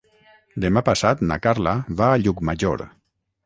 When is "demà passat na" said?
0.65-1.39